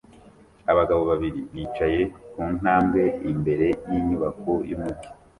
Abagabo 0.71 1.01
babiri 1.09 1.39
bicaye 1.53 2.01
ku 2.31 2.41
ntambwe 2.57 3.03
imbere 3.31 3.67
y'inyubako 3.89 4.51
y'umujyi 4.69 5.07